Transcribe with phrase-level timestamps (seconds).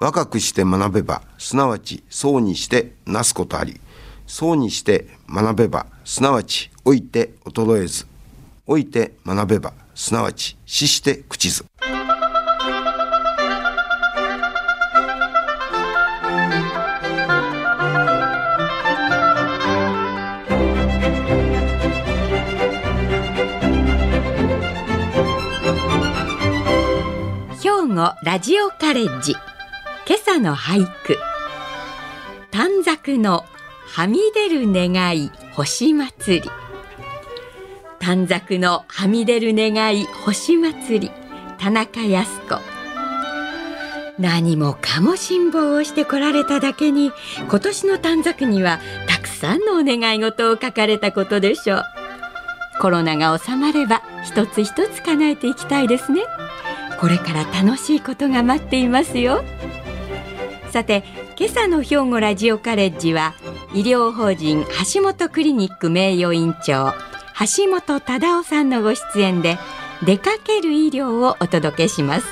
[0.00, 3.80] 若くして学べば、すなわちそうにしてなすことあり、
[4.28, 8.06] そうにして学べば、すなわち老いて衰えず、
[8.68, 11.64] 老いて学べば、すなわち死して朽ちず。
[27.60, 29.34] 兵庫ラジオカレッジ
[30.08, 31.18] 今朝の俳句。
[32.50, 33.44] 短冊の
[33.88, 36.50] はみ出る願い星祭り。
[37.98, 41.10] 短冊のはみ出る願い星祭り。
[41.58, 42.58] 田中康子。
[44.18, 47.12] 何もかも辛抱をしてこられただけに
[47.46, 51.84] 今年の短冊にはたくさんのお願い事を書かれたことでしょう。
[52.80, 56.22] コロナが収まれば一つ一つ叶えていきたいですね。
[56.98, 59.44] これから楽しいことが待っていますよ。
[60.70, 61.02] さて
[61.38, 63.34] 今朝の兵庫ラジオカレッジは
[63.74, 66.92] 医療法人橋本クリニック名誉院長
[67.56, 69.58] 橋本忠夫さんのご出演で
[70.04, 72.26] 出かける医療をお届けします。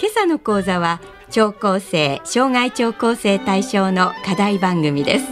[0.00, 5.26] 今朝の講座は聴講生障害聴講生対象の課題番組です。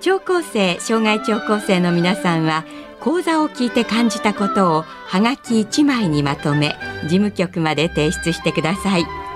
[0.00, 2.64] 聴講生障害聴講生の皆さんは
[3.00, 9.27] 講座を聞いて感じたことをはがき1枚にまとめ事務局まで提出してください。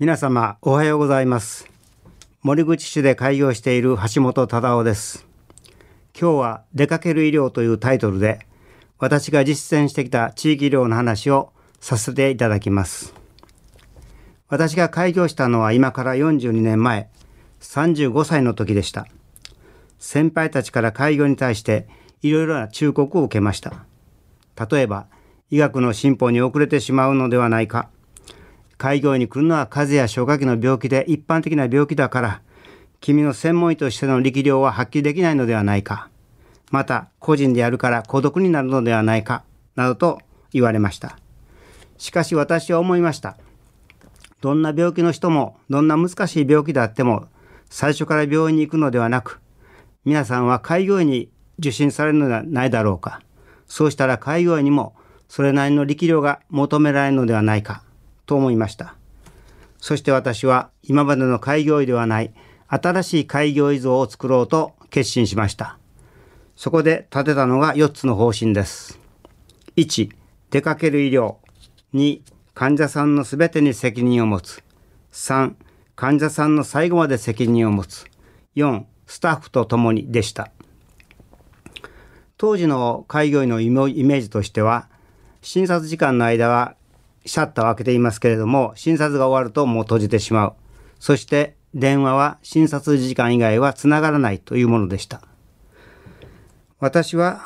[0.00, 1.68] 皆様おはようございます。
[2.40, 5.26] 森口市で開業している橋本忠夫です。
[6.18, 8.46] 今日は出かける医療というタイトルで
[8.98, 13.12] 私が実践してきた地域医療の話をさせていただきます。
[14.48, 17.10] 私が開業したのは今から42年前
[17.60, 19.06] 35歳の時でした。
[19.98, 21.86] 先輩たちから開業に対して
[22.22, 23.84] いろいろな忠告を受けました。
[24.70, 25.08] 例えば
[25.50, 27.90] 医学の進歩に遅れてしまうのではないか。
[28.80, 32.40] 開業に来るのは風邪や消化器の病気で一般的な病気だから、
[33.02, 36.08] 君の専門医としての力量は発揮できないのではないか。
[36.70, 39.44] また、個人でやるから孤独になるのではないか。
[39.76, 40.18] などと
[40.54, 41.18] 言われました。
[41.98, 43.36] しかし私は思いました。
[44.40, 47.26] どんな病気の人も、どんな難しい病気であっても、
[47.68, 49.40] 最初から病院に行くのではなく、
[50.06, 53.20] 皆さんは開業医に受診されるのではないだろうか。
[53.66, 54.94] そうしたら開業医にも
[55.28, 57.82] それなりの力量が求められるのではないか。
[58.30, 58.94] と思いました。
[59.78, 62.32] そして私は今までの開業医ではない
[62.68, 65.78] 新しい開業医像を作ろうと決心しました。
[66.54, 69.00] そこで立てたのが4つの方針です。
[69.76, 70.10] 1、
[70.50, 71.38] 出かける医療。
[71.92, 72.20] 2、
[72.54, 74.62] 患者さんの全てに責任を持つ。
[75.10, 75.54] 3、
[75.96, 78.06] 患者さんの最後まで責任を持つ。
[78.54, 80.52] 4、スタッフと共にでした。
[82.36, 84.88] 当時の開業医のイメージとしては、
[85.42, 86.76] 診察時間の間は
[87.26, 90.52] シャッターを開けていますけれども、診察が終わるともう閉じてしまう。
[90.98, 95.22] そして電話は診察時間以外はつながらないというものでした。
[96.78, 97.42] 私は、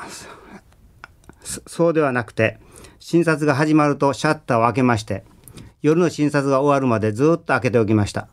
[1.43, 2.57] そうではなくて、
[2.99, 5.23] 診察が始まるとシャッターを開けまして、
[5.81, 8.27] 夜の診察が終わるまでずっと開けておきました。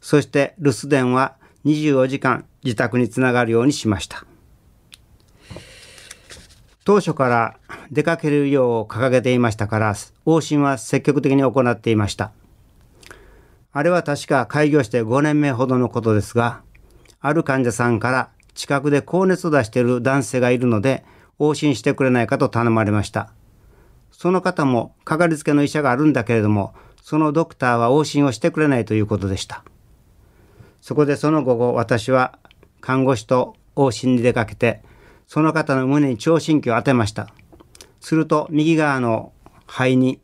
[0.00, 4.24] そして留守電は24時間自宅につながるようにしました。
[6.84, 7.56] 当初から
[7.90, 9.94] 出かけるよう掲げていましたから
[10.26, 12.32] 往診は積極的に行っていました。
[13.72, 16.62] あれは確か開業して5年目ほどのことですが
[17.20, 21.04] ある患者さんから近くで高熱を出している男性がいるので
[21.40, 23.32] 往診してくれないかと頼まれました。
[24.12, 29.64] その方もかかりつけの医者があるんだけれどもそのドクターは往診をしてくれないということでした。
[30.80, 32.38] そこでその午後私は
[32.80, 34.82] 看護師と往診に出かけて
[35.26, 37.28] その方の胸に聴診器を当てました。
[38.04, 39.32] すると右側の
[39.66, 40.20] 肺に、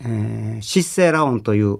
[0.00, 1.78] えー、湿性ラ音という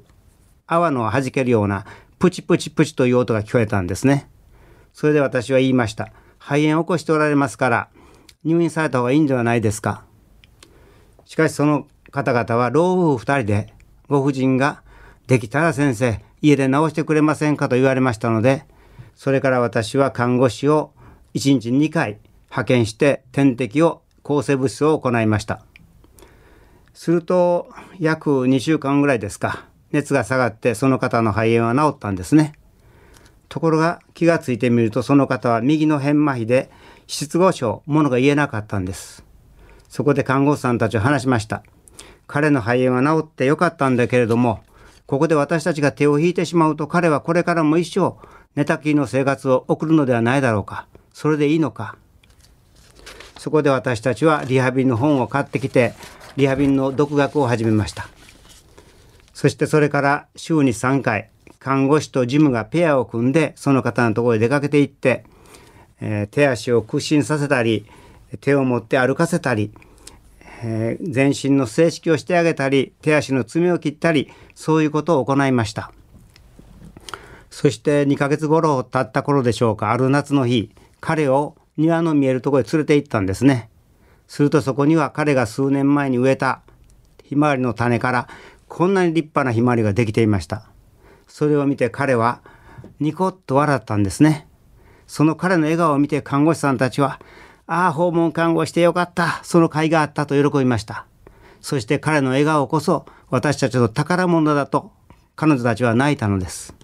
[0.67, 1.85] 泡の弾けるような
[2.19, 4.31] プチプチプチという音が聞こえたんですね。
[4.95, 6.11] それで私は言いました。
[6.39, 7.89] 肺炎を起こしておられますから
[8.45, 10.05] 入院された方がいいんではないですか。
[11.27, 13.75] しかしその方々は老夫婦2人で
[14.09, 14.83] ご婦人が
[15.27, 18.65] できたら先生家で治してくれませんかと言われましたので
[19.15, 20.93] それから私は看護師を
[21.35, 22.19] 1日2回
[22.49, 25.63] 派遣して点滴を抗生物質を行いました
[26.95, 32.55] すると約2週間ぐらいですか熱が下がってその方の肺炎は治ったんですね
[33.49, 36.71] ところが気がついてみるとその方は右の変麻痺で
[37.11, 39.25] 失語症、ものが言えなかったんです。
[39.89, 41.65] そこで看護師さんたちは話しました。
[42.29, 44.61] 彼の肺炎は治ってよかったんだけれども、
[45.07, 48.15] ここで私たちが手を引いてしまうと彼はこれからも一生
[48.55, 50.87] 寝たきりの生活を送るのではないだろうか。
[51.13, 51.97] それでいいのか。
[53.41, 55.95] そこで私たちはリハビリの本を買ってきて、
[56.37, 58.07] リハビリの独学を始めました。
[59.33, 65.25] そしてそれから週に3回、看護師とジムがペアを組んで、その方のところへ出かけていって、
[66.03, 67.87] えー、手足を屈伸させたり、
[68.43, 69.73] 手を持って歩かせたり、
[70.63, 75.93] えー、全身の正式をしてあげたり、手足の爪を切ったり、そういうことを行いました。
[77.49, 80.71] そして2ヶ月頃経った頃でしょうか、ある夏の日、
[81.01, 83.71] 彼を庭の見えるところへ連れて行ったんですね。
[84.27, 86.63] するとそこには彼が数年前に植えた
[87.25, 88.29] ひまわりの種から
[88.69, 90.65] こんなに立派なひまわりができていました。
[91.27, 92.41] それを見て彼は
[93.01, 94.47] ニコッと笑ったんですね。
[95.07, 97.21] その彼の笑顔を見て看護師さんたちは、
[97.67, 99.41] ああ、訪問看護してよかった。
[99.43, 101.07] その甲斐があったと喜びました。
[101.61, 104.93] そして彼の笑顔こそ私たちの宝物だと
[105.35, 106.75] 彼女たちは泣いたのです。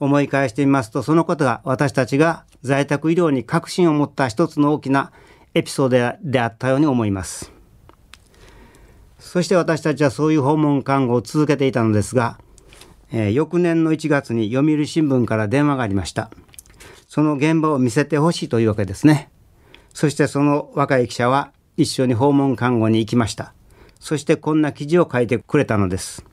[0.00, 5.12] 思い返してみますと、そのことが私たちが在宅医療に確信を持った一つの大きな
[5.54, 7.52] エピソードであったように思います。
[9.18, 12.38] そして私たちはそういう訪問看護を続けていたのですが、
[13.10, 16.30] えー、翌年の1月に読売新聞から電話がありました。
[17.06, 19.30] その現場を見せてほしいというわけですね。
[19.94, 23.54] そしてその若い記者は一緒に訪問看護に行きました。
[23.98, 26.24] そしてこんな記事を書いてくれたのです。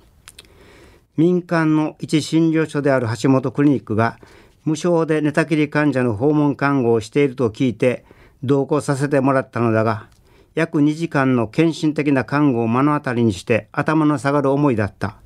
[1.18, 4.20] 民間の一診療所である橋本クリニックが
[4.66, 8.04] 無償で寝たきり患者の訪問看護をしていると聞いて
[8.44, 10.10] 同行させてもらったのだが、
[10.56, 15.18] 約2時間の献身的な看護を目の当たりにして頭の下がる思いだった。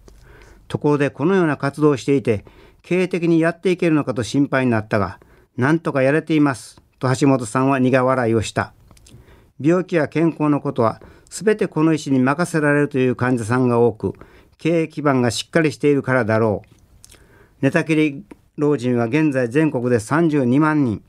[0.68, 2.44] ところでこのような活動をしていて、
[2.82, 5.20] 経営的にやっていけるのかと心配になったが、
[5.56, 6.82] なんとかやれています。
[7.00, 8.74] と橋本さんは苦笑いをした。
[9.60, 14.14] 病気や健康のことは全てこの医師に任せられるという患者さんが多く、
[14.58, 16.76] 経営基盤がしっかりしているからだろう。
[17.62, 18.26] 寝たきり
[18.60, 21.02] 老人は現在全国で32万人。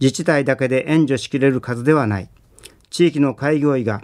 [0.00, 2.30] 自治体だけで援助しきれる数ではない。
[2.90, 4.02] 地域の開業医が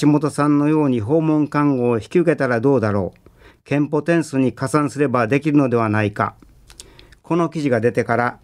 [0.00, 3.20] 橋本さんのように訪問看護を引き受けたらどうだろう。
[3.64, 6.34] 憲法点数に加算すればできるのではないか。
[7.22, 8.38] この記事が出てから、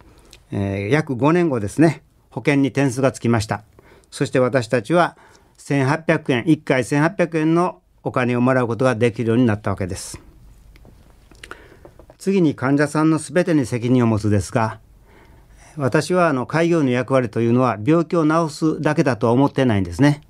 [0.53, 3.65] えー、約5年後ですね、保険に点数がつきました。
[4.11, 5.17] そして私たちは
[5.59, 10.30] 1800円、1回1800円のお金をもらうことができるようになったわけです。
[12.21, 14.79] 次に患者さんの全てに責任を持つですが、
[15.79, 20.21] 私はあの開業の役割というのは病気を治すだけだとは思ってないんですね。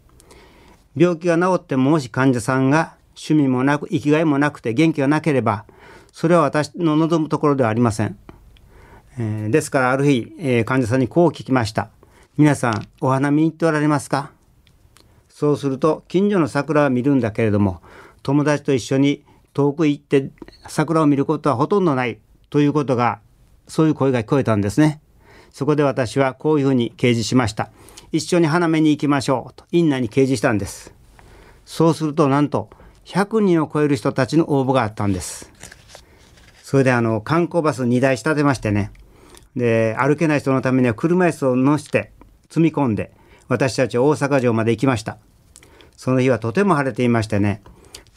[0.97, 5.65] 病気が治ってももし患者さんが趣味もなく生きがいもなくて元気がなければ
[6.13, 8.17] それは私の望むところではありません。
[9.19, 11.91] えー、ですからある日、えー、患者さんにこう聞きました。
[12.37, 14.31] 皆さんお花見に行っておられますか？
[15.29, 17.83] そうすると近所の桜は見るんだけれども
[18.23, 20.31] 友達と一緒に遠く行って
[20.69, 22.19] 桜を見ることはほとんどない
[22.51, 23.21] ということが
[23.69, 25.01] そういう声が聞こえたんですね。
[25.51, 27.71] そこで私はこういうふうに掲示しました。
[28.13, 30.95] 一緒に花見に行きましょうと院内に掲示したんです。
[31.65, 32.71] そうするとなんと
[33.05, 35.53] 100人を超える人たちの応募があったんです。
[36.63, 38.93] それであの観光バス2台仕立てましてね。
[39.57, 42.13] で、歩けない人のためには車椅子を乗せて
[42.49, 43.11] 積み込んで
[43.49, 45.19] 私たちは大阪城まで行きました。
[45.97, 47.63] その日はとても晴れていましてね。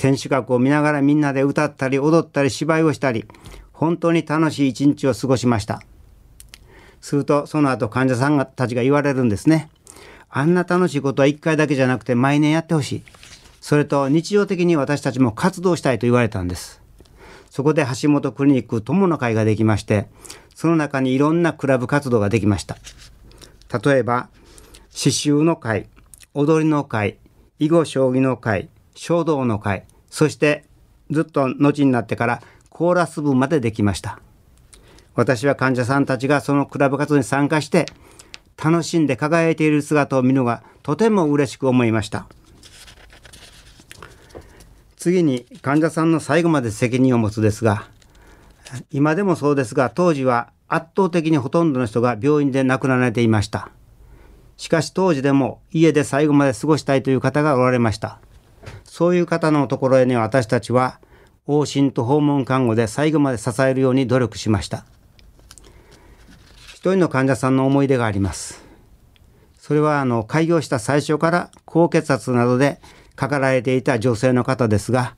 [0.03, 3.25] 天守閣を見ながらみんなで歌ったり踊ったり芝居をしたり
[3.71, 5.81] 本当に楽しい一日を過ごしました。
[6.99, 9.69] するとその後患者さんたちが言われるんですね。
[10.29, 13.03] あんな楽しいことは1回だけじゃなくて毎年やってほしい。
[13.61, 16.81] それと日常的に私たちも活動したいと言われたんです。
[17.49, 20.07] そこで橋本クリニック友の会ができまして、
[20.53, 22.75] その中にいろんなクラブ活動ができました。
[23.81, 24.27] 例えば、
[24.91, 25.87] 刺繍の会、
[26.33, 27.19] 踊りの会、
[27.59, 30.63] 囲碁将棋の会、書道の会、そして
[31.09, 34.19] ずっと後になってからコーラス部までできました。
[35.15, 37.87] 私は患者さんたちがそのクラブ活動に参加して
[38.63, 42.27] 楽しんで輝いている姿を見るのがとても嬉しく思いました。
[44.97, 47.87] 次に患者さんの最後まで責任を持つですが
[48.91, 53.71] 今でもそうですが当時は圧倒的にほとんどの人が病院で亡くなられていました。
[54.57, 58.19] しかし当時でも家で最後まで過ごしたいという方がおられました。
[58.93, 60.99] そういう方のところへね私たちは
[61.47, 64.85] 往診と訪問看護で最後まで支えるように努力しました
[66.75, 68.61] 一人の患者さんの思い出があります。
[69.57, 72.81] それはあの開業した最初から高血圧などで
[73.15, 75.15] かかられていた女性の方ですが、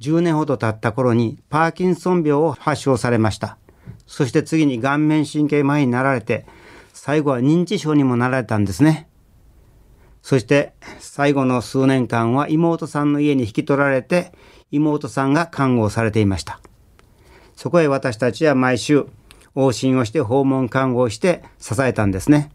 [0.00, 3.56] 10年ほど経った頃にパーキンソン病を発症されました。
[4.06, 6.44] そして次に顔面神経麻痺になられて
[6.92, 9.08] 最後は認知症にもなられたんですね
[10.22, 14.32] そして最後の数年間は妹さんの家に引き取られて
[14.70, 16.60] 妹さんが看護をされていました。
[17.56, 19.06] そこへ私たちは毎週
[19.54, 22.50] 往診をして訪問看護をして支えたんですね。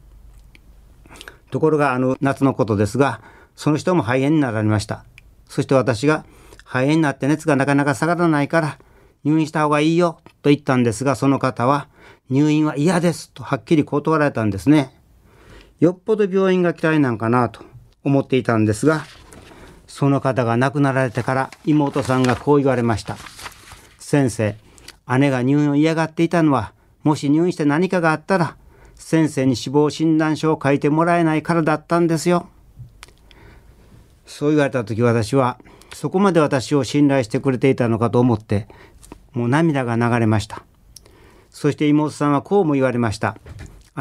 [1.52, 3.22] ところがあの夏のことですが
[3.56, 5.06] その人も肺炎になられました。
[5.48, 6.26] そして私が
[6.64, 8.80] 肺炎になって熱がなかなか下がらないから
[9.24, 11.88] 入院した方がいいよと言ったんですがその方は
[12.30, 14.94] 入院は嫌ですとはっきり断られたんですね。
[15.80, 17.62] よっぽど病院が嫌いなんかなと
[18.04, 19.06] 思っていたんですが
[19.88, 23.18] その方が亡くなられてから妹さんがこう言われました。
[24.00, 24.56] 先生
[25.18, 28.58] 姉が入院を嫌がっていたのはもし入院して何かがあったら
[28.96, 32.48] 先生に死亡診断書を書いてもらえないからだったんですよ。
[34.26, 35.58] そう言われた時私は
[35.94, 38.68] そこまで私を信頼してくれていたのかと思って
[39.34, 40.64] もう涙が流れました。
[41.50, 43.38] そして妹さんはこうも言われました。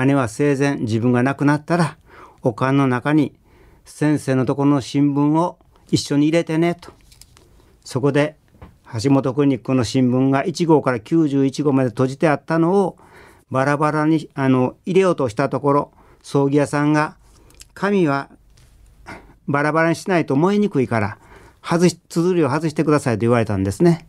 [0.04, 1.96] 姉は生前自分が亡くなったら
[2.42, 3.34] おかんの中に
[3.84, 5.58] 先生のところの新聞を
[5.90, 6.92] 一緒に入れてねと
[7.84, 8.36] そこで
[9.02, 12.98] 橋本クリニックの新聞が1号から91号まで閉じてあったのを
[13.50, 17.16] バラバラにあの入れようとしたところ葬儀屋さんが
[17.74, 18.30] 紙は
[19.48, 21.18] バラバラにしないと燃えにくいから
[21.62, 24.06] 外し綴りを外してくださいと言われたんですね。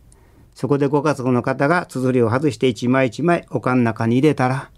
[0.54, 4.72] そこでご家族の方が綴りを外して一枚一枚おかん中に入れたら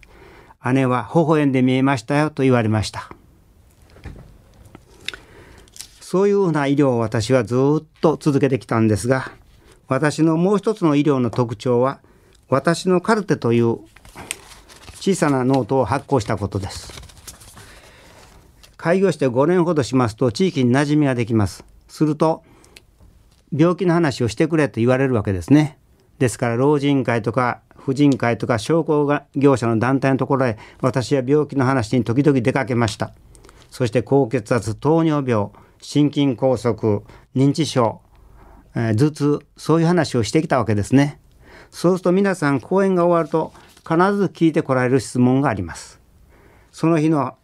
[0.66, 3.10] 姉は微笑んで見えましたよと言われました。
[6.02, 9.32] そういうふうな医療を私はずっと続けてきたんですが
[9.88, 12.00] 私のもう一つの医療の特徴は
[12.48, 13.78] 私のカルテという
[14.96, 17.00] 小さなノートを発行したことです。
[18.76, 21.64] 開業して5年ほどしますと地域に馴染みができます。
[21.88, 22.44] すると
[23.56, 25.78] 病気の話をしてくれと言われるわけですね。
[26.18, 33.12] ですから老人会とか婦人会とか商工業者の団体のところへ私は病気の話に時々出かけました。
[33.72, 35.50] そして高血圧、糖尿病、
[35.82, 36.74] 心筋梗塞、
[37.36, 38.02] 認知症、
[38.76, 41.20] えー、頭痛、そういう話をしてきたわけですね。
[41.72, 43.54] そうすると皆さん講演が終わると
[43.88, 46.00] 必ず聞いてこられる質問があります。
[46.72, 47.36] その日の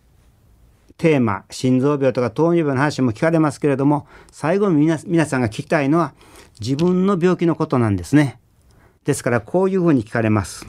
[0.98, 6.14] テーマ心臓病とか糖尿病の話も聞かれますけれども最後に皆皆さんが聞きたいのは
[6.62, 8.40] 自分の病気のことなんですね。
[9.06, 10.68] ですからこういうふうに聞かれます。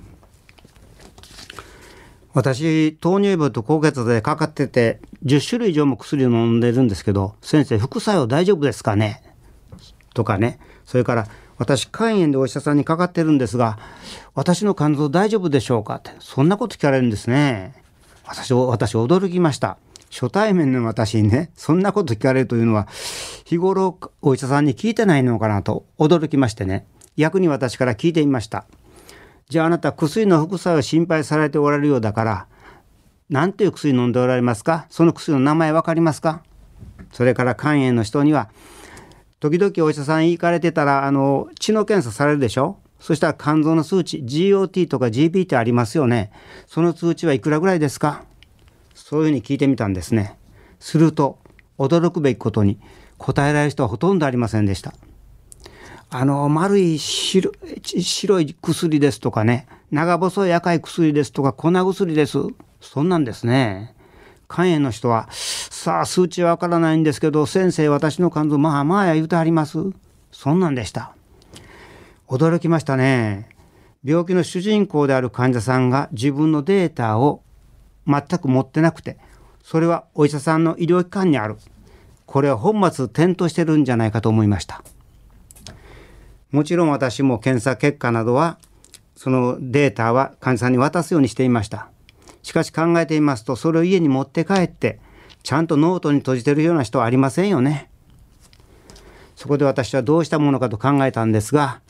[2.35, 9.23] 私糖尿病と高血圧でかかってて10種類以上も薬を飲んでるんですけど先生副作用大丈夫ですかね？
[10.13, 10.59] とかね。
[10.85, 11.27] それから
[11.57, 13.79] 私肝炎でお医者さんにかかってるんですが
[14.35, 15.95] 私の肝臓大丈夫でしょうか？
[15.95, 17.73] ってそんなこと聞かれるんですね。
[18.27, 19.79] 私私驚きました。
[20.11, 22.87] 初対面の私にねそんなこと聞かれるというのは
[23.47, 26.87] 日頃お医者さんに聞いてないのかなと驚きましてね。
[27.17, 28.67] 逆に私から聞いてみました。
[29.49, 32.47] じゃああなた薬の副作用心配されておられるようだから
[33.31, 34.87] 何ていう薬飲んでおられますか？
[34.91, 36.43] その薬の名前分かりますか？
[37.13, 38.51] それから肝炎の人には
[39.39, 42.79] 時々お医者さん行かれてたらあの血の検査されるでしょ？
[42.99, 46.33] そしたら肝臓の数値 GOT とか GPT ありますよね。
[46.67, 48.25] その通知はいくらぐらいですか？
[48.95, 50.39] そういうふうに聞いてみたんですね。
[50.81, 51.39] すると
[51.79, 52.81] 驚くべきことに
[53.19, 54.93] 答えられる人はほとんどありませんでした。
[56.19, 57.53] あの丸い白
[57.85, 62.39] 白い薬ですとかね長細い赤い薬ですとか粉薬です。
[62.81, 63.95] そんなんですね。
[64.49, 69.77] 肝炎の人はさあ数値はわからないんですけど先生私の肝臓まあまあ言うてはります。
[70.33, 71.15] そんなんでした。
[72.29, 73.51] 驚きましたね。
[74.03, 77.43] 病気の主人公である患者さんが自分のデータを
[78.07, 79.19] 全く持ってなくて
[79.63, 81.57] それはお医者さんの医療機関にある。
[82.25, 84.83] これは本末転倒してるんじゃないかと思いました。
[86.57, 88.57] もちろん私も検査結果などは
[89.15, 91.91] そのデータは患者さんに渡すようにしていました。
[92.43, 94.99] しかし考えていますとそれを家に持って帰って
[95.43, 97.91] ちゃんとノートに綴じてるような人はありませんよね。
[99.35, 101.83] そこで私はどうしたものかと考えたんですが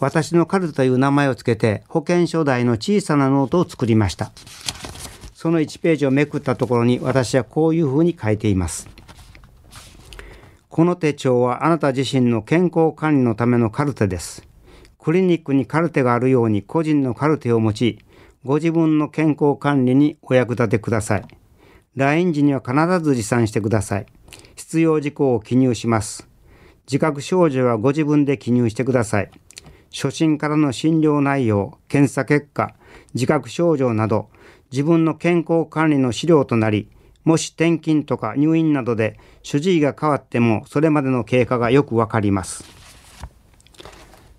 [0.00, 4.32] 私のカルテという名前をつけて保険証大の小さなノートを作りました。
[5.34, 8.88] その1ページをめくったところに私はこういうふうに書いています。
[10.74, 14.42] この手帳はあなた自身の健康管理のためのカルテです。
[14.98, 17.98] クリニックにカルテがあるように個人のカルテを持ち、
[18.44, 21.24] ご自分の健康管理にお役立てください。
[21.94, 24.06] 来院時には必ず持参してください。
[24.56, 26.28] 必要事項を記入します。
[26.88, 29.30] 自覚症状はご自分で記入してください。
[29.92, 32.74] 初診からの診療内容、検査結果、
[33.14, 34.28] 自覚症状など、
[34.72, 36.90] 自分の健康管理の資料となり、
[37.22, 42.64] もし転勤とか入院などで主治医が変わってもそれまでの経過がよくわかります。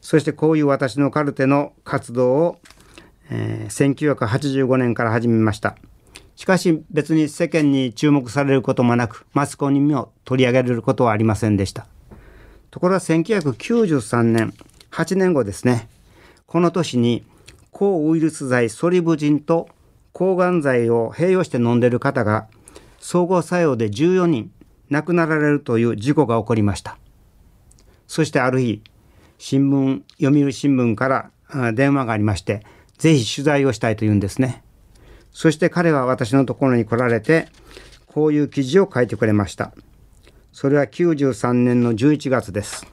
[0.02, 2.60] そしてこういう私のカルテの活動を
[3.30, 5.76] えー、1985年から始めました。
[6.36, 11.88] しかし別に世間に注目されることもなくマスコミにも取り上げられることはありませんでした。
[12.72, 14.54] ところが1993年
[14.92, 15.88] 8年後ですね。
[16.46, 17.24] この年に
[17.72, 19.70] 抗ウイルス剤ソリブジンと
[20.12, 22.48] 抗がん剤を併用して飲んでいる方が
[23.00, 24.52] 総合作用で14人
[24.90, 26.98] 亡くなられるという事故が起こりました。
[28.08, 28.84] そしてある日
[29.38, 32.64] 新聞読売新聞から電話がありまして
[32.98, 34.64] ぜひ取材をしたいというんですね。
[35.32, 37.48] そして彼は私のところに来られて
[38.08, 39.74] こういう記事を書いてくれました。
[40.54, 42.88] それは93年の11月です。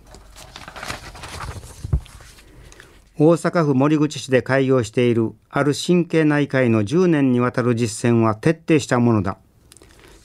[3.19, 9.39] 大阪府守口市で開業しているある神経内科医の10年にわたる実践は徹底したものだ。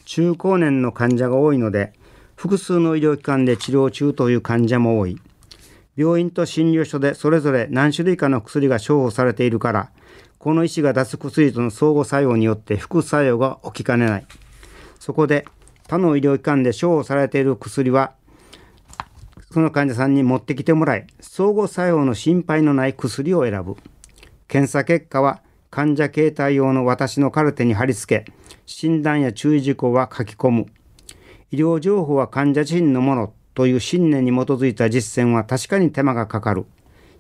[0.07, 1.91] 中高年の患者が多いので
[2.37, 5.19] 複数の医療機関で治療中という患者も多い。
[5.97, 9.91] 病院と診療所でそれぞれ何種類かの薬が処方されているから
[10.39, 14.27] この医師が出す薬との相互作用によって副作用が起きかねない。
[14.97, 15.45] そこで
[15.89, 18.13] 他の医療機関で処方されている薬は
[19.51, 23.75] その患者さんに持ってきてもらい相互作用の心配のない薬を選ぶ。
[24.47, 28.31] 検査結果は患者携帯用の私のカルテに貼り付け
[28.65, 30.65] 診断や注意事項は書き込む。
[31.51, 36.65] 医療情報は患者自身のものという信念に基づいた実践は確かに手間がかかる。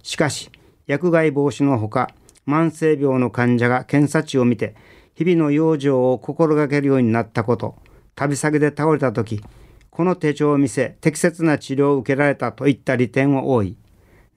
[0.03, 0.51] しかし
[0.85, 2.09] 薬害防止のほか
[2.47, 4.75] 慢性病の患者が検査値を見て
[5.15, 7.75] 日々の養生を心がけるようになったこと
[8.15, 9.41] 旅先で倒れた時
[9.89, 13.77] この手帳を見せ適切な治療を受けられたといった利点は多い。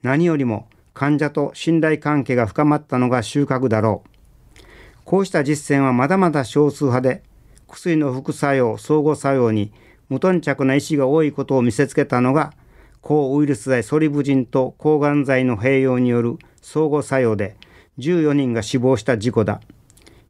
[0.01, 0.67] 何よりも
[1.01, 4.59] 患者と信頼関係が深まったのが収穫だろう。
[5.03, 7.23] こうした実践はまだまだ少数派で
[7.67, 9.71] 薬の副作用相互作用に
[10.09, 12.53] 無頓着な医師が多いことを見せつけたのが
[13.01, 17.55] 抗ウイルス剤ソリブジンと抗がん剤の併用による相互作用で
[17.97, 19.59] 14人が死亡した事故だ。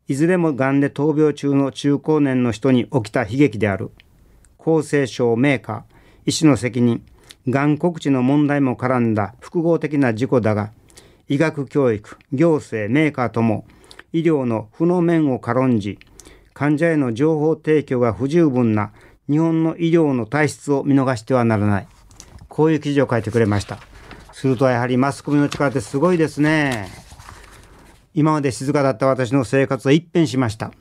[0.08, 3.92] いずれもがんで闘病中の中高年の人に起きた悲劇である。
[4.58, 5.84] 厚生省メーカー
[6.28, 7.04] 医師の責任
[7.50, 10.72] がん告知の問題も絡んだ複合的な事故だが
[11.28, 13.66] 医学教育行政メーカーとも
[14.14, 15.98] 医療の負の面を軽んじ
[16.54, 18.92] 患者への情報提供が不十分な
[19.30, 21.88] 日本の医療の体質を見逃してはならない。
[22.50, 23.80] こういう記事を書いてくれました。
[24.34, 26.90] するとやはりマスコミの力ってすごいですね。
[28.14, 30.72] 今まで静かだった私の生活は一変しました。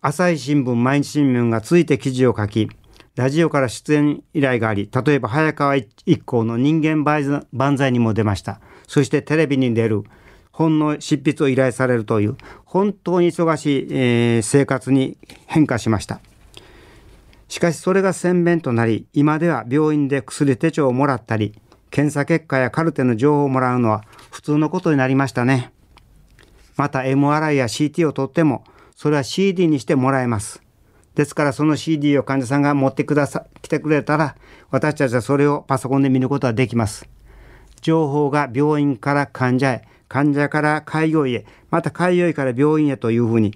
[0.00, 2.70] 朝日新聞毎日新聞がついて記事を書き
[3.14, 8.60] ラジオから出演依頼があり例えば早川一行の人間万歳にも出ました。
[8.86, 10.04] そしてテレビに出る
[10.50, 16.20] 本の執筆を依頼されるという本当に忙しい、えー、生活に変化しました。
[17.48, 21.54] しかしそれが洗弁となり今では病院で薬手帳をもらったり
[21.90, 25.70] 検査結果やカルテの情報をもらうのは普通のことになりましたね。
[26.78, 28.64] また MRI や CT を取っても
[28.96, 30.61] それは CD にしてもらえます。
[31.14, 34.36] ですからその CD を患者さんが持ってくださ来てくれたら
[34.70, 37.08] 私たちはそれをパソコンで見ることができます。
[37.82, 43.52] 情報が病院から患者へ患者から開業医へまた開業医から病院へというふうに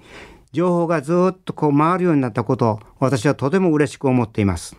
[0.52, 4.76] 情報がずっとこう回るようになったことを私はとても嬉しく思っています。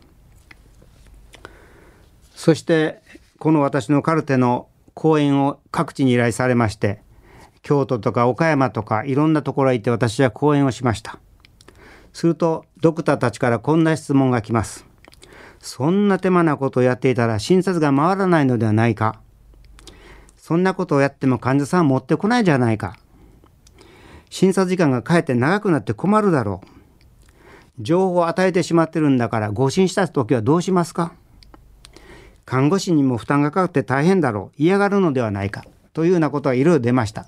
[2.36, 3.02] そして
[3.40, 7.02] この私のカルテの講演を各地に依頼されまして
[7.62, 11.20] 京都とか岡山とかいろんなところへ行って私は講演をしました。
[12.14, 14.86] するとドクターたちからこんな質問が来ます
[15.60, 19.20] そんな手間なことをやっていたら診察が回らないのではないか
[20.48, 22.98] そんなことをやっても患者さんは持ってこないじゃないか。
[24.30, 27.84] 診察時間がかえって長くなって困るだろう。
[27.84, 31.12] 情報を与えてしまってるんだから誤診した時はどうしますか
[32.46, 34.64] 看護師にも負担がかかって大変だろう。
[34.64, 35.66] 嫌がるのではないか。
[35.92, 37.28] というようなことはいろいろ出ました。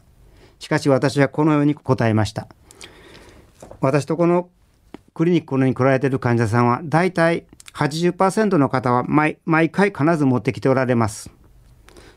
[0.59, 2.47] しかし私はこのように答えました。
[3.81, 4.47] 私とこの
[5.19, 11.29] クリニックに来られている患者さんは大体80%の方は毎毎回必ず持ってきておられます。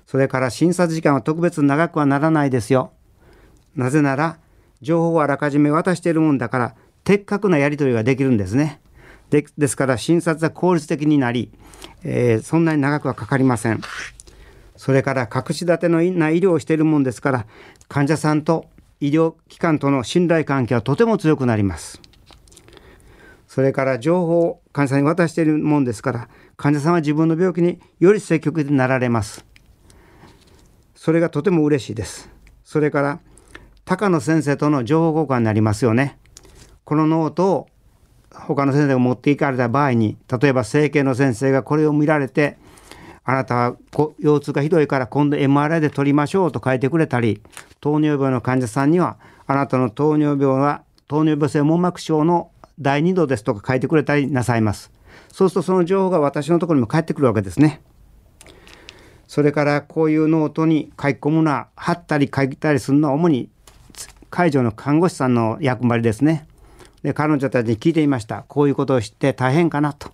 [0.07, 2.93] それから診察時間は特別長くはならないですよ。
[3.75, 4.39] なぜなら
[4.83, 8.81] 情報をあらかじめ渡しているもんだから的確なやり取りができるんですね。
[9.31, 11.51] でですから診察は効率的になり、
[12.05, 13.81] えー、そんなに長くはかかりません。
[14.77, 17.47] それから隠し立てのな医療をしているもんですから
[17.89, 18.67] 患者さんと
[19.01, 22.01] 医療機関との信頼関係はとても強くなります。
[23.53, 29.45] それから情報を患者さんに渡しているもんですから患者さんは自分の病気により積極的になられます。
[30.95, 32.31] それがとても嬉しいです。
[32.65, 33.21] それから
[33.85, 36.19] 高野先生との情報交換になりますよね。
[36.85, 37.67] このノートを
[38.31, 42.57] 他の先生が持っていかれた場合に例えば整形の先生がこれを見られて
[43.23, 43.77] あなたは
[44.23, 47.43] 腰痛がひどいから今度 MRI で取りましょうと書いてくれたり
[47.83, 54.93] 糖尿病の患者さんにはあなたの糖尿病は糖尿病性網膜症の第2度ですとか書いてくれたりなさいます。
[55.33, 57.81] そうするとその情報が私のところにも返ってくるわけですね。
[59.29, 63.49] それからこういうノートに書き込むのは貼ったり書いたりするのは主に
[64.29, 66.47] 会場の看護師さんの役割ですね。
[67.03, 68.45] で彼女たちに聞いていました。
[68.49, 70.11] こういうことを知って大変かなと。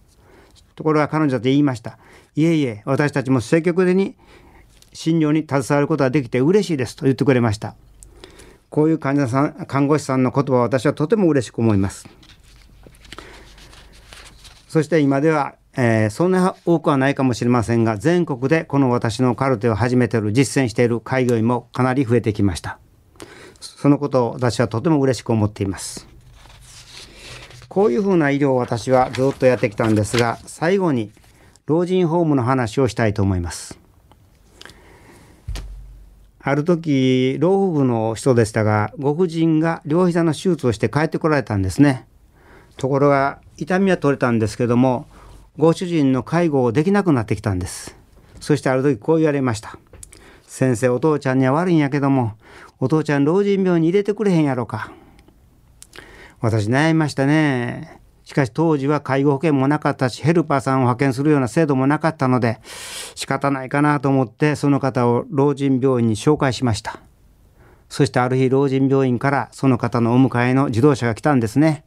[0.77, 1.99] ところが彼女たち言いました。
[2.37, 4.14] いえいえ私たちも積極的に
[4.92, 6.97] 診療に携わることができて嬉しいです。
[6.97, 7.75] と言ってくれました。
[8.71, 12.09] こういう患者さん看護師さんの言葉は私はとても嬉しく思います。
[14.69, 22.79] そして今では、えー、そんな多くはないかもしれませんが全国でこの私のカルテを始めている実践している開業医もかなり増えてきました。
[23.61, 26.07] そのことを私はとても嬉しく思っています。
[27.69, 31.13] こういうふうな医療を私はずっとやってきたんですが最後に
[31.67, 33.79] 老人ホームの話をしたいと思います。
[36.41, 42.07] ある時老夫婦の人でしたがご婦人が両膝の手術をして帰ってこられたんですね。
[42.77, 45.07] ところが痛みは取れたんですけども
[45.57, 47.97] ご主人の介護をできなくなってきたんです。
[48.40, 49.79] そしてある時こう言われました。
[50.47, 52.35] 先生お父ちゃんには悪いんやけども
[52.79, 54.92] お父ちゃん老人病に入れてくれへんやろか。
[56.40, 58.01] 私悩みましたね。
[58.25, 62.61] しかし当時は介護保険もなかったしヘルパーさんを派遣するような制度もなかったので
[63.14, 67.01] 仕方ないかなと思ってその方を老人病院に紹介しました。
[67.88, 71.85] そしてある日老人病院からその方のお迎えの自動車が来たんですね。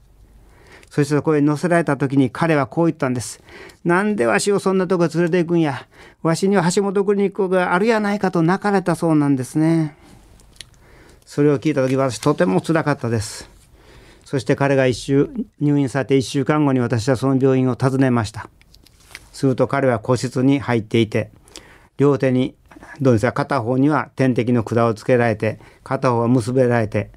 [0.91, 3.41] そしてそこへ乗せられた時に彼はこう言ったんです。
[3.85, 5.87] なんでわしをそんなとこ連れて行くんや。
[6.21, 9.95] わしには橋本クリニックがあるやないかと泣かれたそうなんですね。
[11.25, 13.49] それを聞いた時私とてもつらかったです。
[14.25, 15.29] そして彼が一週
[15.61, 18.49] 入院されて1週間後に私はその病院を訪ねました。
[19.31, 21.31] すると彼は個室に入っていて
[21.95, 22.53] 両手に
[22.99, 27.11] どうですか片方には点滴の管をつけられて片方は結べられて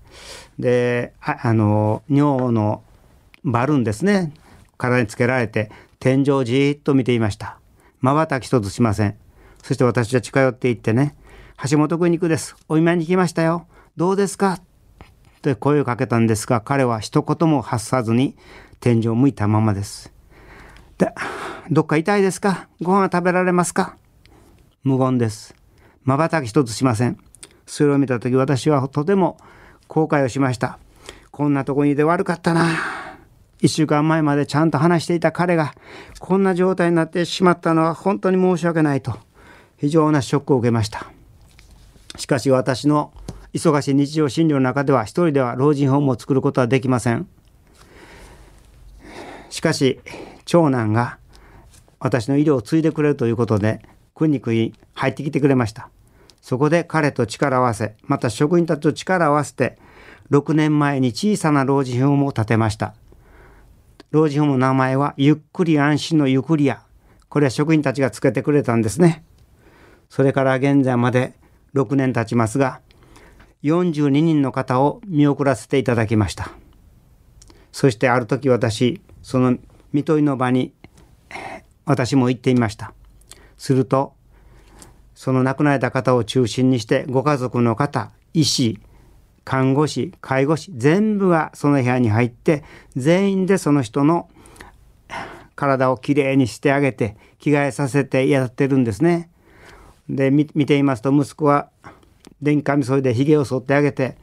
[0.61, 2.84] であの尿の
[3.45, 4.33] バルーンですね。
[4.77, 7.59] 体につけられて天井をじーっと見ていました。
[8.01, 9.17] まばたき一つしません。
[9.63, 11.17] そして私は近寄っていってね
[11.71, 12.57] 橋本クリニックです。
[12.69, 13.67] お見舞いに来ましたよ。
[13.97, 14.55] どうですか？
[14.55, 14.61] っ
[15.43, 18.35] て声をかけたんですが彼は一言も発さずに
[18.81, 20.13] 天井を向いたままです。
[20.99, 21.13] で
[21.71, 22.69] どっか痛いですか？
[22.83, 23.97] ご飯食べられますか？
[24.83, 25.55] 無言です。
[26.03, 27.19] まばたき一つしません。
[27.67, 29.39] それを見た時私はとても
[29.87, 30.79] 後悔をしました。
[31.31, 33.04] こんなとこにいて悪かったな。
[33.65, 35.75] 1週間前までちゃんと話していた彼が
[36.19, 39.17] こんな状態になってしまったのは本当に申し訳ないと
[39.79, 41.11] 非常なショックを受けました。
[42.17, 43.15] しかし私の
[43.55, 47.27] 忙しい日常診療の中では一人では老人ホームを作ることはできません。
[49.49, 49.99] しかし
[50.45, 51.17] 長男が
[52.01, 53.81] 私の医療を継いでくれるということで
[54.15, 55.89] クリニックに入ってきてくれました。
[56.43, 59.79] そこで彼と力を合わせまた職員たちと力を合わせて
[60.31, 62.95] 6年前に小さな老人ホームを建てました。
[64.15, 66.85] 老人ホームの名前はゆっくり安心のゆくりや。
[67.29, 69.25] これは職員たちがつけてくれたんですね。
[70.09, 71.35] それから現在まで
[71.75, 72.81] 6年経ちますが、
[73.65, 76.53] 42人の方を見送らせていただきました。
[77.73, 79.59] そしてある時私、その
[79.93, 80.73] 見といの場に
[81.85, 82.95] 私も行ってみました。
[83.59, 84.15] すると、
[85.17, 88.79] その亡くなられた方を中心にしてご家族の方、医師、
[89.45, 92.65] 看護師介護士全部がその部屋に入って
[92.97, 94.29] 全員でその人の
[95.55, 99.31] 体をきれいにしてあげて着替えさせてやってるんですね。
[100.09, 101.71] で見ていますと息子は
[102.43, 104.17] 電気カミソリでひげを剃ってあげて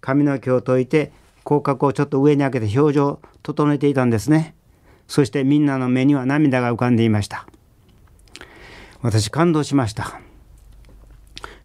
[0.00, 1.12] 髪の毛を解いて
[1.44, 4.54] 口角をちょっと上に上げて表情を整えていたんですね。
[5.06, 7.46] そしてみんなの目には涙が浮かんでいました。
[9.00, 10.20] 私感動しました。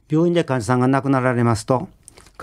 [0.10, 1.90] 病院で患者さんが亡くなられますと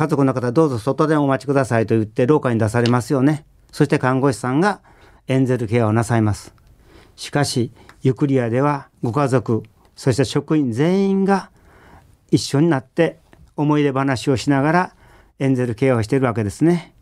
[0.01, 3.45] 家族の方どうぞ外でお待ちくださいと言って廊下に出されますよね。
[3.71, 4.81] そして看護師さんが
[5.29, 6.55] エンゼルケアをなさいます。
[7.17, 9.63] しかし、ユクリアではご家族、
[9.95, 11.51] そして職員全員が
[12.31, 13.19] 一緒になって
[13.57, 14.95] 思い出話をしながら
[15.39, 16.95] エンゼルケアをしているわけですね。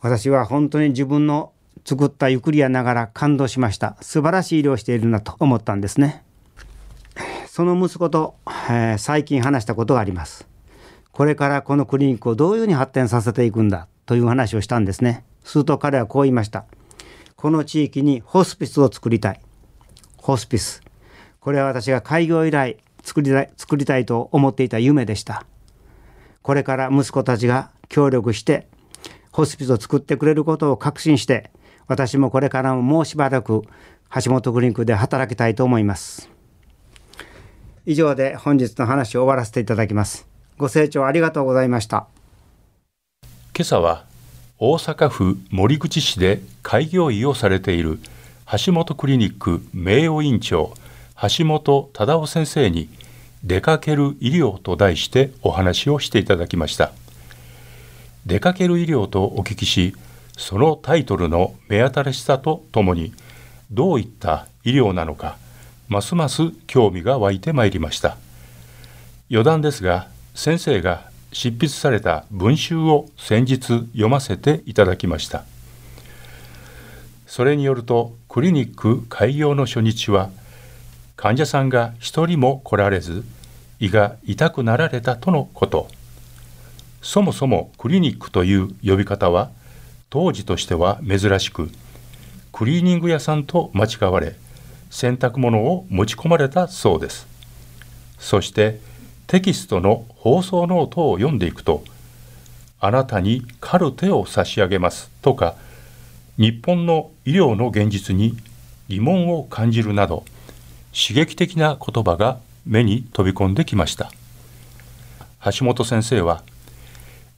[0.00, 1.52] 私は本当に自分の
[1.84, 3.96] 作ったユクリアながら感動しました。
[4.00, 6.24] 素晴らしい医療をしているなと思ったんですね。
[7.46, 8.34] その息子と、
[8.68, 10.55] えー、最近話したことがあります。
[11.16, 15.24] これからこのクリニックをどういうふうに発展させていくんだという話をしたんですね。
[15.44, 16.66] すると彼はこう言いました。
[17.36, 19.40] この地域にホスピスを作りたい。
[20.18, 20.82] ホスピス。
[21.40, 25.46] これは私が開業以来作りたい作りたいと思っていた夢でした。
[26.42, 28.68] これから息子たちが協力して
[29.32, 31.50] ホスピスを作ってくれることを確信して
[31.86, 33.62] 私もこれからももうしばらく
[34.22, 36.28] 橋本クリニックで働きたいと思います。
[37.86, 40.35] 以上で本日の話を終わらせていただきます。
[40.58, 42.06] ご清聴ありがとうございました。
[43.54, 44.04] 今朝は
[44.58, 47.98] 大阪府守口市で開業医をされている
[48.64, 50.72] 橋本クリニック名誉院長
[51.38, 52.88] 橋本忠夫先生に
[53.44, 56.92] 出かける医療と題してお話をしていただきました。
[58.24, 59.94] 出かける医療とお聞きし
[60.36, 63.12] そのタイトルの目新しさとともに
[63.70, 65.36] どういった医療なのか
[65.88, 68.16] ますます興味が湧いてまいりました。
[69.30, 73.58] 余談ですが先生が執筆された文集を先日
[73.92, 75.44] 読ませていただきました。
[77.26, 80.28] それによるとクリニック開業の初日は
[81.16, 83.24] 患者さんが一人も来られず
[83.80, 85.88] 胃が痛くなられたとのこと。
[87.00, 89.50] そもそもクリニックという呼び方は
[90.10, 91.70] 当時としては珍しく
[92.52, 94.36] クリーニング屋さんと間違われ
[94.90, 97.26] 洗濯物を持ち込まれたそうです。
[98.18, 98.80] そして
[99.26, 101.82] テキストの放送ノートを読んでいくと
[102.78, 105.56] あなたにカルテを差し上げますとか
[106.36, 108.36] 日本の医療の現実に
[108.88, 110.24] 疑問を感じるなど
[110.92, 114.10] 刺激的な言葉が目に飛び込んできました。
[115.52, 116.42] 橋本先生は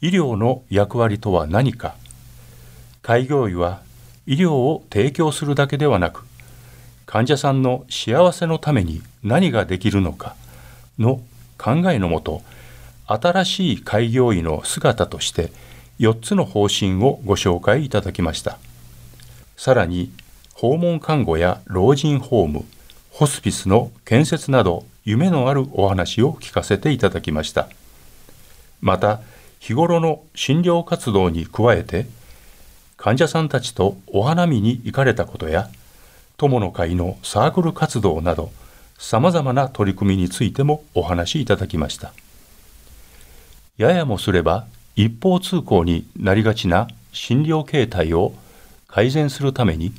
[0.01, 1.95] 医療の役割とは何か
[3.03, 3.83] 開業医は
[4.27, 6.25] 医療を提供するだけではなく
[7.07, 10.37] 患者さんの幸せのために何ができるのか
[10.99, 11.21] の
[11.59, 12.43] 考えのもと
[13.07, 15.51] 新しい開業医の姿として
[15.99, 18.59] 4つの方針をご紹介いただきました。
[19.57, 20.13] さらに
[20.55, 22.65] 訪問看護や老人ホーム
[23.11, 27.69] ホスピスの建設など夢のあるお話を聞かせていただきました。
[28.81, 29.21] また
[29.59, 32.07] 日頃の診療活動に加えて
[32.97, 35.69] 患者さんたちとお花見に行かれたことや
[36.37, 38.53] 友の会のサークル活動など
[38.99, 42.13] さまざまな取り組みについてもお話しいただきました。
[43.79, 48.35] ややもすれば一方通行になりがちな診療形態を
[48.89, 49.93] 改善するために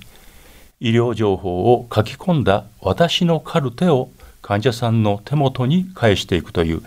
[0.82, 4.10] 医療情報を書き込んだ私のカルテを
[4.42, 6.82] 患者さんの手元に返していくという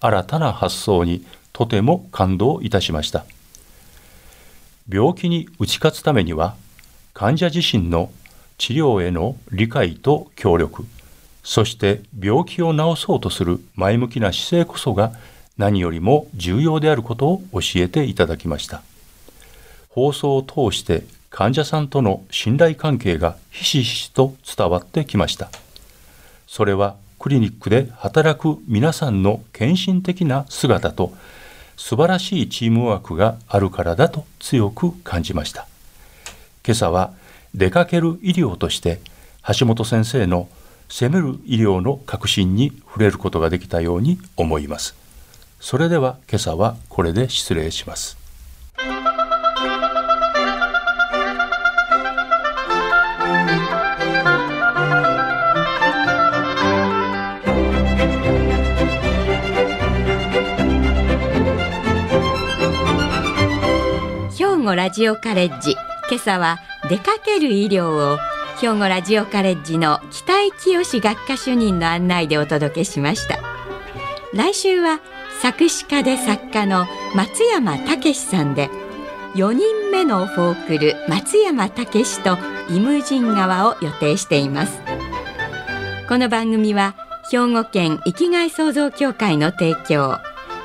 [0.00, 3.24] 新たな発想にとても感動いたしました。
[4.88, 6.54] 病気に打ち勝つためには
[7.12, 8.12] 患者自身の
[8.56, 10.86] 治療への理解と協力
[11.46, 15.12] そして病気を治そうとする前向きな姿勢こそが
[15.56, 18.82] 何よりも重要であることを教えていただきました。
[19.88, 25.48] 放送を通して患者さんとの信頼関係がひしひしと伝わってきました。
[26.48, 31.14] それはクリニックで働く皆さんの献身的な姿と
[31.76, 35.68] 素晴らしいチームワークがあるからだと強く感じました。
[36.66, 37.12] 今朝は
[37.54, 38.98] 出かける医療として
[39.56, 40.48] 橋本先生の
[40.88, 44.94] 攻める医療の革新に触れることができたように思います。
[45.60, 48.16] それでは今朝はこれで失礼します。
[64.36, 65.76] 兵庫ラジオカレッジ。
[66.08, 68.18] 今朝は出かける医療を
[68.58, 73.38] 兵庫ラジオカレッジの北井清学科主任の案内でお届けしました
[74.32, 75.00] 来週は
[75.42, 78.70] 作詞家で作家の松山武さんで
[79.34, 82.38] 4人目のフォークル松山武と
[82.70, 84.80] イムジン川を予定しています
[86.08, 86.94] この番組は
[87.30, 90.16] 兵庫県生きがい創造協会の提供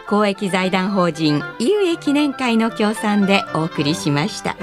[0.08, 4.58] 公益財団法人井上記念会の協賛でお送りしました。